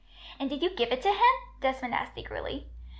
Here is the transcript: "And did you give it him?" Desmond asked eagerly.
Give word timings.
"And 0.39 0.49
did 0.49 0.63
you 0.63 0.75
give 0.75 0.91
it 0.91 1.05
him?" 1.05 1.13
Desmond 1.59 1.93
asked 1.93 2.17
eagerly. 2.17 2.65